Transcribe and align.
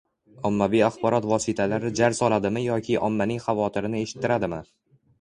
Ommaviy 0.49 0.81
axborot 0.85 1.27
vositalari 1.33 1.93
«jar 2.01 2.17
soladi»mi 2.23 2.65
yoki 2.71 2.99
ommaning 3.11 3.47
xavotirini 3.47 4.07
eshittiradimi? 4.09 4.65